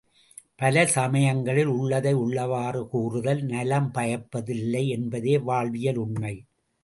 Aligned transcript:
பல 0.55 0.85
சமயங்களில் 0.85 1.69
உள்ளதை 1.73 2.13
உள்ளவாறு 2.15 2.81
கூறுதல் 2.87 3.41
நலம் 3.43 3.91
பயப்பதில்லை 3.93 4.87
என்பதே 4.87 5.37
வாழ்வியல் 5.39 5.95
உண்மை. 5.95 6.33